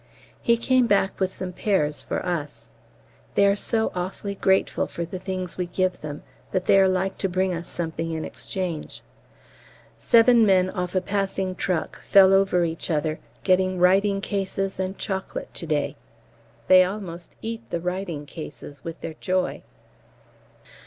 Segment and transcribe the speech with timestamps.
[0.41, 2.69] He came back with some pears for us.
[3.35, 7.29] They are so awfully grateful for the things we give them that they like to
[7.29, 9.03] bring us something in exchange.
[9.99, 15.53] Seven men off a passing truck fell over each other getting writing cases and chocolate
[15.53, 15.95] to day.
[16.67, 19.61] They almost eat the writing cases with their joy.